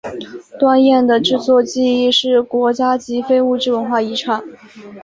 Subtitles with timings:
[0.57, 4.43] 端砚的制作技艺是国家级非物质文化遗产。